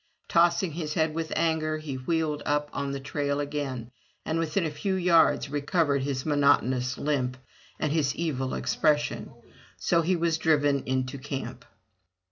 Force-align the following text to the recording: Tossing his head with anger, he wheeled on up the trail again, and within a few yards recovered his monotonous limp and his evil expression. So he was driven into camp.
Tossing 0.27 0.71
his 0.71 0.95
head 0.95 1.13
with 1.13 1.31
anger, 1.35 1.77
he 1.77 1.93
wheeled 1.93 2.41
on 2.41 2.51
up 2.87 2.91
the 2.91 2.99
trail 2.99 3.39
again, 3.39 3.91
and 4.25 4.39
within 4.39 4.65
a 4.65 4.71
few 4.71 4.95
yards 4.95 5.47
recovered 5.51 6.01
his 6.01 6.25
monotonous 6.25 6.97
limp 6.97 7.37
and 7.79 7.91
his 7.91 8.15
evil 8.15 8.55
expression. 8.55 9.31
So 9.77 10.01
he 10.01 10.15
was 10.15 10.39
driven 10.39 10.79
into 10.87 11.19
camp. 11.19 11.65